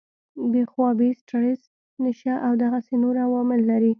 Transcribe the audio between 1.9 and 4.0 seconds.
نشه او دغسې نور عوامل لري